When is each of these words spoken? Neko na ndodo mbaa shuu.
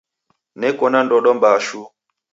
Neko 0.59 0.85
na 0.91 0.99
ndodo 1.05 1.29
mbaa 1.37 1.57
shuu. 1.65 1.87